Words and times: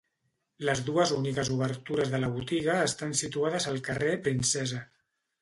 Les 0.69 0.79
dues 0.87 1.11
úniques 1.17 1.51
obertures 1.55 2.09
de 2.15 2.21
la 2.23 2.31
botiga 2.39 2.79
estan 2.87 3.15
situades 3.21 3.69
al 3.75 3.79
carrer 3.91 4.17
Princesa. 4.31 4.83